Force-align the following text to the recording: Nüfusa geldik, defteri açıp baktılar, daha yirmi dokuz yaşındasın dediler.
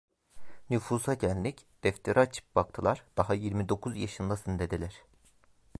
Nüfusa 0.69 1.13
geldik, 1.13 1.65
defteri 1.83 2.19
açıp 2.19 2.55
baktılar, 2.55 3.03
daha 3.17 3.33
yirmi 3.33 3.69
dokuz 3.69 3.97
yaşındasın 3.97 4.59
dediler. 4.59 5.01